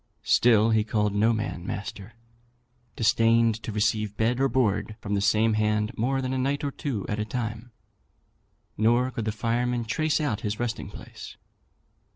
Still, 0.23 0.71
he 0.71 0.83
called 0.83 1.13
no 1.13 1.31
man 1.31 1.63
master, 1.63 2.13
disdained 2.95 3.61
to 3.61 3.71
receive 3.71 4.17
bed 4.17 4.39
or 4.39 4.49
board 4.49 4.95
from 4.99 5.13
the 5.13 5.21
same 5.21 5.53
hand 5.53 5.95
more 5.95 6.23
than 6.23 6.33
a 6.33 6.39
night 6.39 6.63
or 6.63 6.71
two 6.71 7.05
at 7.07 7.19
a 7.19 7.23
time, 7.23 7.71
nor 8.75 9.11
could 9.11 9.25
the 9.25 9.31
firemen 9.31 9.85
trace 9.85 10.19
out 10.19 10.41
his 10.41 10.59
resting 10.59 10.89
place." 10.89 11.37